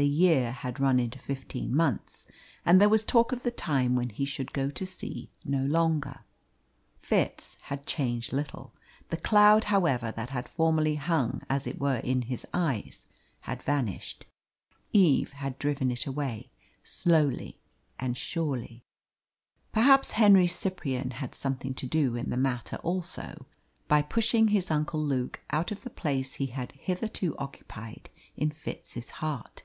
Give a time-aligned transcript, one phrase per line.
[0.00, 2.28] The year had run into fifteen months,
[2.64, 6.20] and there was talk of the time when he should go to sea no longer.
[6.96, 8.72] Fitz had changed little.
[9.08, 13.06] The cloud, however, that had formerly hung as it were in his eyes
[13.40, 14.24] had vanished.
[14.92, 16.52] Eve had driven it away,
[16.84, 17.58] slowly
[17.98, 18.84] and surely.
[19.72, 23.46] Perhaps Henry Cyprian had something to do in the matter also
[23.88, 29.10] by pushing his uncle Luke out of the place he had hitherto occupied in Fitz's
[29.10, 29.64] heart.